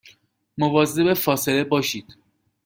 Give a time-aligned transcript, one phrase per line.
[0.57, 2.15] مواظب فاصله باشید